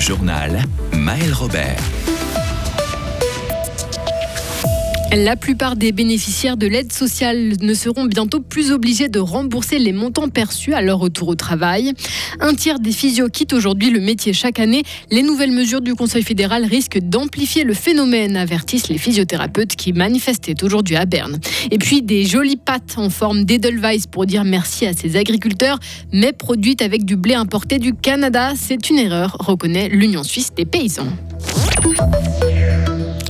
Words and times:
Journal 0.00 0.58
Maël 0.92 1.32
Robert. 1.32 2.07
La 5.16 5.36
plupart 5.36 5.76
des 5.76 5.90
bénéficiaires 5.90 6.58
de 6.58 6.66
l'aide 6.66 6.92
sociale 6.92 7.54
ne 7.62 7.72
seront 7.72 8.04
bientôt 8.04 8.40
plus 8.40 8.72
obligés 8.72 9.08
de 9.08 9.18
rembourser 9.18 9.78
les 9.78 9.92
montants 9.92 10.28
perçus 10.28 10.74
à 10.74 10.82
leur 10.82 10.98
retour 10.98 11.28
au 11.28 11.34
travail. 11.34 11.94
Un 12.40 12.54
tiers 12.54 12.78
des 12.78 12.92
physios 12.92 13.28
quittent 13.28 13.54
aujourd'hui 13.54 13.90
le 13.90 14.00
métier 14.00 14.34
chaque 14.34 14.60
année. 14.60 14.82
Les 15.10 15.22
nouvelles 15.22 15.50
mesures 15.50 15.80
du 15.80 15.94
Conseil 15.94 16.22
fédéral 16.22 16.66
risquent 16.66 16.98
d'amplifier 16.98 17.64
le 17.64 17.72
phénomène, 17.72 18.36
avertissent 18.36 18.88
les 18.88 18.98
physiothérapeutes 18.98 19.76
qui 19.76 19.94
manifestaient 19.94 20.62
aujourd'hui 20.62 20.96
à 20.96 21.06
Berne. 21.06 21.38
Et 21.70 21.78
puis 21.78 22.02
des 22.02 22.26
jolies 22.26 22.56
pâtes 22.56 22.96
en 22.98 23.08
forme 23.08 23.44
d'Edelweiss 23.44 24.06
pour 24.06 24.26
dire 24.26 24.44
merci 24.44 24.84
à 24.86 24.92
ces 24.92 25.16
agriculteurs, 25.16 25.78
mais 26.12 26.34
produites 26.34 26.82
avec 26.82 27.06
du 27.06 27.16
blé 27.16 27.32
importé 27.32 27.78
du 27.78 27.94
Canada. 27.94 28.52
C'est 28.56 28.90
une 28.90 28.98
erreur, 28.98 29.36
reconnaît 29.40 29.88
l'Union 29.88 30.22
suisse 30.22 30.52
des 30.54 30.66
paysans. 30.66 31.08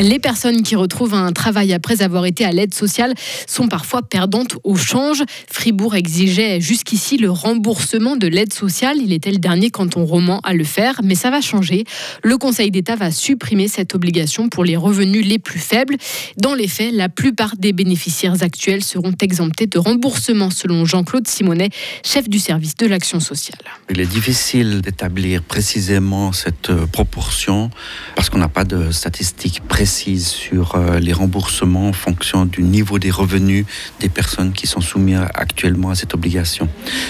Les 0.00 0.18
personnes 0.18 0.62
qui 0.62 0.76
retrouvent 0.76 1.12
un 1.12 1.30
travail 1.30 1.74
après 1.74 2.00
avoir 2.00 2.24
été 2.24 2.46
à 2.46 2.52
l'aide 2.52 2.72
sociale 2.72 3.12
sont 3.46 3.68
parfois 3.68 4.00
perdantes 4.00 4.56
au 4.64 4.74
change. 4.74 5.22
Fribourg 5.46 5.94
exigeait 5.94 6.58
jusqu'ici 6.58 7.18
le 7.18 7.30
remboursement 7.30 8.16
de 8.16 8.26
l'aide 8.26 8.54
sociale. 8.54 8.96
Il 8.96 9.12
était 9.12 9.30
le 9.30 9.36
dernier 9.36 9.70
canton 9.70 10.06
roman 10.06 10.40
à 10.40 10.54
le 10.54 10.64
faire, 10.64 11.00
mais 11.04 11.14
ça 11.14 11.30
va 11.30 11.42
changer. 11.42 11.84
Le 12.22 12.38
Conseil 12.38 12.70
d'État 12.70 12.96
va 12.96 13.10
supprimer 13.10 13.68
cette 13.68 13.94
obligation 13.94 14.48
pour 14.48 14.64
les 14.64 14.74
revenus 14.74 15.26
les 15.26 15.38
plus 15.38 15.60
faibles. 15.60 15.96
Dans 16.38 16.54
les 16.54 16.68
faits, 16.68 16.94
la 16.94 17.10
plupart 17.10 17.56
des 17.58 17.74
bénéficiaires 17.74 18.42
actuels 18.42 18.82
seront 18.82 19.14
exemptés 19.20 19.66
de 19.66 19.78
remboursement, 19.78 20.48
selon 20.48 20.86
Jean-Claude 20.86 21.28
Simonet, 21.28 21.68
chef 22.02 22.26
du 22.26 22.38
service 22.38 22.74
de 22.74 22.86
l'action 22.86 23.20
sociale. 23.20 23.60
Il 23.90 24.00
est 24.00 24.06
difficile 24.06 24.80
d'établir 24.80 25.42
précisément 25.42 26.32
cette 26.32 26.72
proportion 26.86 27.68
parce 28.16 28.30
qu'on 28.30 28.38
n'a 28.38 28.48
pas 28.48 28.64
de 28.64 28.92
statistiques 28.92 29.60
précises 29.68 29.89
sur 29.90 30.76
euh, 30.76 31.00
les 31.00 31.12
remboursements 31.12 31.88
en 31.88 31.92
fonction 31.92 32.46
du 32.46 32.62
niveau 32.62 33.00
des 33.00 33.10
revenus 33.10 33.66
des 33.98 34.08
personnes 34.08 34.52
qui 34.52 34.68
sont 34.68 34.80
soumises 34.80 35.18
actuellement 35.34 35.90
à 35.90 35.96
cette 35.96 36.14
obligation. 36.14 36.68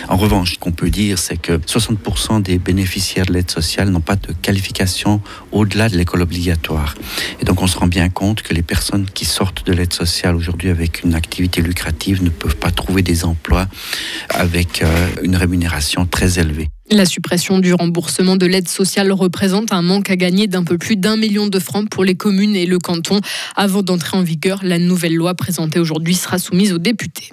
En 0.09 0.17
revanche, 0.17 0.55
ce 0.55 0.59
qu'on 0.59 0.73
peut 0.73 0.89
dire, 0.89 1.19
c'est 1.19 1.37
que 1.37 1.59
60% 1.59 2.43
des 2.43 2.59
bénéficiaires 2.59 3.27
de 3.27 3.35
l'aide 3.35 3.51
sociale 3.51 3.91
n'ont 3.91 4.01
pas 4.01 4.17
de 4.17 4.33
qualification 4.33 5.21
au-delà 5.53 5.91
de 5.91 5.99
l'école 5.99 6.23
obligatoire. 6.23 6.95
Et 7.41 7.45
donc 7.45 7.61
on 7.61 7.67
se 7.67 7.79
rend 7.79 7.87
bien 7.87 8.09
compte 8.09 8.41
que 8.41 8.55
les 8.55 8.63
personnes 8.63 9.05
qui 9.05 9.27
sortent 9.27 9.67
de 9.67 9.73
l'aide 9.75 9.93
sociale 9.93 10.35
aujourd'hui 10.35 10.71
avec 10.71 11.03
une 11.05 11.15
activité 11.15 11.61
lucrative 11.61 12.23
ne 12.23 12.31
peuvent 12.31 12.57
pas 12.57 12.71
trouver 12.71 13.03
des 13.03 13.27
emplois 13.27 13.67
avec 14.31 14.83
euh, 14.83 15.09
une 15.23 15.37
rémunération 15.37 16.07
très 16.07 16.39
élevée. 16.39 16.71
La 16.93 17.07
suppression 17.07 17.61
du 17.61 17.73
remboursement 17.73 18.35
de 18.35 18.47
l'aide 18.47 18.69
sociale 18.69 19.13
représente 19.13 19.73
un 19.73 19.81
manque 19.81 20.11
à 20.11 20.17
gagner 20.17 20.49
d'un 20.49 20.65
peu 20.65 20.77
plus 20.77 20.97
d'un 20.97 21.17
million 21.17 21.47
de 21.47 21.59
francs 21.61 21.89
pour 21.89 22.03
les 22.03 22.17
communes 22.17 22.57
et 22.57 22.67
le 22.67 22.81
canton. 22.81 23.21
Avant 23.55 23.83
d'entrer 23.83 24.17
en 24.17 24.23
vigueur, 24.23 24.59
la 24.65 24.81
nouvelle 24.81 25.15
loi 25.15 25.35
présentée 25.35 25.79
aujourd'hui 25.79 26.17
sera 26.17 26.41
soumise 26.41 26.73
aux 26.73 26.79
députés. 26.79 27.31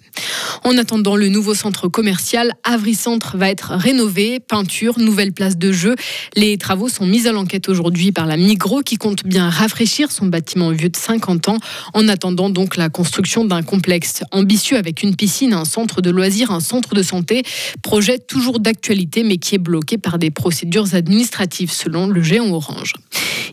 En 0.63 0.77
attendant, 0.77 1.15
le 1.15 1.27
nouveau 1.29 1.55
centre 1.55 1.87
commercial 1.87 2.53
Avry 2.63 2.93
Centre 2.93 3.37
va 3.37 3.49
être 3.49 3.71
rénové, 3.71 4.39
peinture, 4.39 4.99
nouvelle 4.99 5.31
place 5.31 5.57
de 5.57 5.71
jeu. 5.71 5.95
Les 6.35 6.57
travaux 6.57 6.89
sont 6.89 7.05
mis 7.05 7.27
à 7.27 7.31
l'enquête 7.31 7.69
aujourd'hui 7.69 8.11
par 8.11 8.27
la 8.27 8.37
Migros 8.37 8.81
qui 8.81 8.97
compte 8.97 9.25
bien 9.25 9.49
rafraîchir 9.49 10.11
son 10.11 10.27
bâtiment 10.27 10.69
vieux 10.71 10.89
de 10.89 10.97
50 10.97 11.49
ans 11.49 11.57
en 11.93 12.07
attendant 12.07 12.49
donc 12.49 12.77
la 12.77 12.89
construction 12.89 13.45
d'un 13.45 13.63
complexe 13.63 14.23
ambitieux 14.31 14.77
avec 14.77 15.03
une 15.03 15.15
piscine, 15.15 15.53
un 15.53 15.65
centre 15.65 16.01
de 16.01 16.09
loisirs, 16.09 16.51
un 16.51 16.59
centre 16.59 16.93
de 16.93 17.01
santé. 17.01 17.43
Projet 17.81 18.19
toujours 18.19 18.59
d'actualité 18.59 19.23
mais 19.23 19.37
qui 19.37 19.46
est 19.55 19.59
bloqué 19.59 19.97
par 19.97 20.17
des 20.17 20.31
procédures 20.31 20.93
administratives 20.95 21.71
selon 21.71 22.07
le 22.07 22.21
géant 22.21 22.51
Orange. 22.51 22.93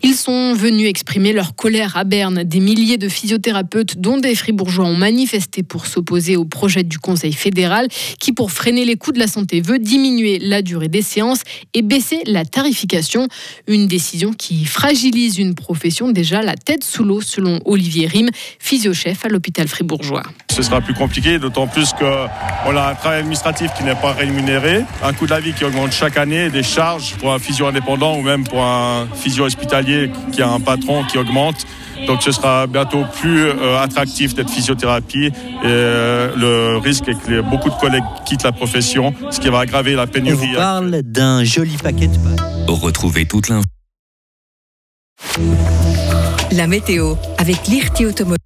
Ils 0.06 0.16
sont 0.16 0.52
venus 0.52 0.86
exprimer 0.86 1.32
leur 1.32 1.56
colère 1.56 1.96
à 1.96 2.04
Berne. 2.04 2.44
Des 2.44 2.60
milliers 2.60 2.98
de 2.98 3.08
physiothérapeutes, 3.08 3.96
dont 3.96 4.18
des 4.18 4.34
fribourgeois, 4.34 4.84
ont 4.84 4.94
manifesté 4.94 5.62
pour 5.62 5.86
s'opposer 5.86 6.36
au 6.36 6.44
projet 6.44 6.82
du 6.82 6.98
Conseil 6.98 7.32
fédéral 7.32 7.88
qui, 8.20 8.32
pour 8.32 8.52
freiner 8.52 8.84
les 8.84 8.96
coûts 8.96 9.12
de 9.12 9.18
la 9.18 9.28
santé, 9.28 9.62
veut 9.62 9.78
diminuer 9.78 10.38
la 10.40 10.60
durée 10.60 10.88
des 10.88 11.00
séances 11.00 11.40
et 11.72 11.80
baisser 11.80 12.20
la 12.26 12.44
tarification. 12.44 13.28
Une 13.66 13.88
décision 13.88 14.34
qui 14.34 14.66
fragilise 14.66 15.38
une 15.38 15.54
profession 15.54 16.10
déjà 16.10 16.42
la 16.42 16.54
tête 16.54 16.84
sous 16.84 17.02
l'eau, 17.02 17.22
selon 17.22 17.60
Olivier 17.64 18.06
Rime, 18.06 18.28
physio-chef 18.58 19.24
à 19.24 19.28
l'hôpital 19.28 19.68
fribourgeois. 19.68 20.22
Ce 20.52 20.60
sera 20.60 20.82
plus 20.82 20.92
compliqué, 20.92 21.38
d'autant 21.38 21.66
plus 21.66 21.94
qu'on 21.94 22.76
a 22.76 22.90
un 22.90 22.94
travail 22.94 23.20
administratif 23.20 23.70
qui 23.74 23.84
n'est 23.84 23.94
pas 23.94 24.12
rémunéré, 24.12 24.84
un 25.02 25.14
coût 25.14 25.24
de 25.24 25.30
la 25.30 25.40
vie 25.40 25.54
qui 25.54 25.64
augmente 25.64 25.92
chaque 25.92 26.18
année, 26.18 26.50
des 26.50 26.62
charges 26.62 27.14
pour 27.14 27.32
un 27.32 27.38
physio 27.38 27.66
indépendant 27.66 28.18
ou 28.18 28.22
même 28.22 28.44
pour 28.44 28.62
un 28.62 29.08
physio 29.14 29.44
hospitalier 29.44 29.93
qui 30.32 30.42
a 30.42 30.48
un 30.48 30.60
patron 30.60 31.04
qui 31.04 31.18
augmente. 31.18 31.66
Donc 32.06 32.22
ce 32.22 32.32
sera 32.32 32.66
bientôt 32.66 33.04
plus 33.20 33.44
euh, 33.44 33.78
attractif 33.80 34.34
d'être 34.34 34.50
physiothérapie 34.50 35.26
et 35.26 35.32
euh, 35.64 36.34
le 36.36 36.78
risque 36.78 37.08
est 37.08 37.14
que 37.14 37.40
beaucoup 37.40 37.70
de 37.70 37.76
collègues 37.76 38.04
quittent 38.26 38.42
la 38.42 38.52
profession, 38.52 39.14
ce 39.30 39.40
qui 39.40 39.48
va 39.48 39.60
aggraver 39.60 39.94
la 39.94 40.06
pénurie. 40.06 40.50
On 40.52 40.56
parle 40.56 41.02
d'un 41.02 41.44
joli 41.44 41.76
paquet 41.76 42.08
de 42.08 42.16
pâtes. 42.16 42.40
Retrouvez 42.68 43.26
toute 43.26 43.48
l'info. 43.48 43.64
La 46.52 46.66
météo 46.66 47.14
avec 47.38 47.66
l'IRT 47.68 48.06
Automobile. 48.06 48.43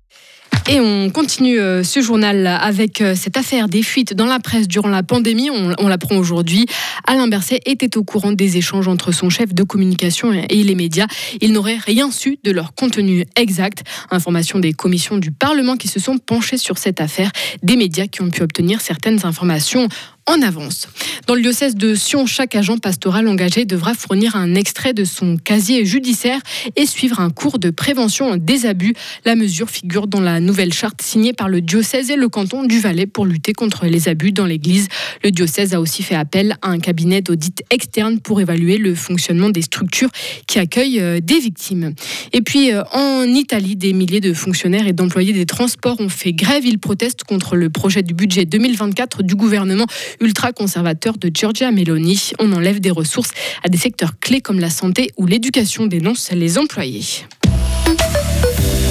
Et 0.70 0.80
on 0.80 1.08
continue 1.08 1.58
euh, 1.58 1.82
ce 1.82 2.02
journal 2.02 2.46
avec 2.46 3.00
euh, 3.00 3.14
cette 3.14 3.38
affaire 3.38 3.70
des 3.70 3.82
fuites 3.82 4.12
dans 4.12 4.26
la 4.26 4.38
presse 4.38 4.68
durant 4.68 4.90
la 4.90 5.02
pandémie. 5.02 5.48
On, 5.48 5.88
l'apprend 5.88 6.16
aujourd'hui. 6.16 6.66
Alain 7.06 7.26
Berset 7.26 7.60
était 7.64 7.96
au 7.96 8.04
courant 8.04 8.32
des 8.32 8.58
échanges 8.58 8.86
entre 8.86 9.10
son 9.10 9.30
chef 9.30 9.54
de 9.54 9.62
communication 9.62 10.30
et 10.30 10.62
les 10.62 10.74
médias. 10.74 11.06
Il 11.40 11.52
n'aurait 11.52 11.78
rien 11.78 12.10
su 12.10 12.38
de 12.44 12.50
leur 12.50 12.74
contenu 12.74 13.24
exact. 13.34 13.82
Information 14.10 14.58
des 14.58 14.74
commissions 14.74 15.16
du 15.16 15.30
Parlement 15.30 15.76
qui 15.76 15.88
se 15.88 16.00
sont 16.00 16.18
penchées 16.18 16.58
sur 16.58 16.76
cette 16.76 17.00
affaire. 17.00 17.30
Des 17.62 17.76
médias 17.76 18.06
qui 18.06 18.20
ont 18.20 18.28
pu 18.28 18.42
obtenir 18.42 18.82
certaines 18.82 19.24
informations 19.24 19.88
en 20.28 20.42
avance. 20.42 20.88
Dans 21.26 21.34
le 21.34 21.40
diocèse 21.40 21.74
de 21.74 21.94
Sion, 21.94 22.26
chaque 22.26 22.54
agent 22.54 22.78
pastoral 22.78 23.26
engagé 23.28 23.64
devra 23.64 23.94
fournir 23.94 24.36
un 24.36 24.54
extrait 24.54 24.92
de 24.92 25.04
son 25.04 25.36
casier 25.36 25.84
judiciaire 25.84 26.40
et 26.76 26.86
suivre 26.86 27.20
un 27.20 27.30
cours 27.30 27.58
de 27.58 27.70
prévention 27.70 28.36
des 28.36 28.66
abus. 28.66 28.94
La 29.24 29.34
mesure 29.34 29.70
figure 29.70 30.06
dans 30.06 30.20
la 30.20 30.40
nouvelle 30.40 30.72
charte 30.72 31.02
signée 31.02 31.32
par 31.32 31.48
le 31.48 31.60
diocèse 31.60 32.10
et 32.10 32.16
le 32.16 32.28
canton 32.28 32.64
du 32.64 32.78
Valais 32.78 33.06
pour 33.06 33.26
lutter 33.26 33.52
contre 33.52 33.86
les 33.86 34.08
abus 34.08 34.32
dans 34.32 34.44
l'Église. 34.44 34.88
Le 35.24 35.30
diocèse 35.30 35.74
a 35.74 35.80
aussi 35.80 36.02
fait 36.02 36.14
appel 36.14 36.56
à 36.62 36.68
un 36.70 36.78
cabinet 36.78 37.22
d'audit 37.22 37.62
externe 37.70 38.20
pour 38.20 38.40
évaluer 38.40 38.76
le 38.76 38.94
fonctionnement 38.94 39.48
des 39.48 39.62
structures 39.62 40.10
qui 40.46 40.58
accueillent 40.58 41.00
euh, 41.00 41.20
des 41.20 41.38
victimes. 41.38 41.94
Et 42.32 42.42
puis 42.42 42.72
euh, 42.72 42.82
en 42.92 43.24
Italie, 43.24 43.76
des 43.76 43.92
milliers 43.92 44.20
de 44.20 44.32
fonctionnaires 44.34 44.86
et 44.86 44.92
d'employés 44.92 45.32
des 45.32 45.46
transports 45.46 46.00
ont 46.00 46.08
fait 46.08 46.32
grève. 46.32 46.66
Ils 46.66 46.78
protestent 46.78 47.24
contre 47.24 47.56
le 47.56 47.70
projet 47.70 48.02
du 48.02 48.14
budget 48.14 48.44
2024 48.44 49.22
du 49.22 49.34
gouvernement 49.34 49.86
ultra-conservateur 50.20 51.18
de 51.18 51.30
Giorgia 51.32 51.70
Meloni. 51.70 52.32
On 52.38 52.52
enlève 52.52 52.80
des 52.80 52.90
ressources 52.90 53.30
à 53.64 53.68
des 53.68 53.78
secteurs 53.78 54.18
clés 54.20 54.40
comme 54.40 54.60
la 54.60 54.70
santé 54.70 55.10
ou 55.16 55.26
l'éducation, 55.26 55.86
dénoncent 55.86 56.32
les 56.32 56.58
employés. 56.58 57.04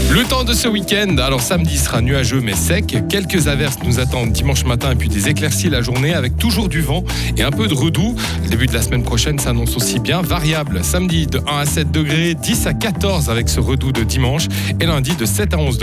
Le 0.10 0.24
temps 0.24 0.46
de 0.46 0.54
ce 0.54 0.70
week-end, 0.70 1.18
alors 1.18 1.42
samedi 1.42 1.78
sera 1.78 2.02
nuageux 2.02 2.40
mais 2.40 2.56
sec. 2.56 2.96
Quelques 3.10 3.50
averses 3.50 3.78
nous 3.84 4.00
attendent 4.00 4.32
dimanche 4.32 4.64
matin 4.64 4.92
et 4.92 4.96
puis 4.96 5.10
des 5.10 5.28
éclaircies 5.28 5.70
la 5.70 5.82
journée 5.82 6.14
avec 6.14 6.38
toujours 6.38 6.70
du 6.70 6.80
vent 6.80 7.04
et 7.36 7.44
un 7.44 7.52
peu 7.52 7.68
de 7.68 7.74
redoux. 7.74 8.16
Le 8.44 8.50
début 8.50 8.68
de 8.68 8.74
la 8.74 8.82
semaine 8.82 9.04
prochaine 9.04 9.38
s'annonce 9.38 9.76
aussi 9.76 10.00
bien 10.00 10.22
variable. 10.22 10.80
Samedi 10.84 11.28
de 11.28 11.40
1 11.40 11.58
à 11.58 11.66
7 11.66 11.92
degrés, 11.92 12.36
10 12.36 12.68
à 12.68 12.74
14 12.74 13.30
avec 13.30 13.50
ce 13.50 13.60
redoux 13.60 13.92
de 13.92 14.04
dimanche 14.04 14.48
et 14.80 14.86
lundi 14.86 15.14
de 15.16 15.26
7 15.26 15.54
à 15.54 15.58
11 15.58 15.76
degrés. 15.76 15.76